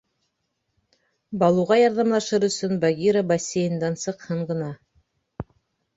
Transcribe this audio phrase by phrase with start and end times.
[1.43, 4.75] Балуға ярҙамлашыр өсөн Багира бассейндан сыҡһын ғына...